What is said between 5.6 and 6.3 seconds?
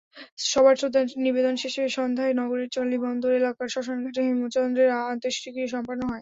সম্পন্ন হয়।